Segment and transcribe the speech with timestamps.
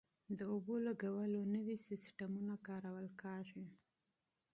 [0.37, 3.65] د اوبو لګولو نوي سیستمونه کارول کیږي.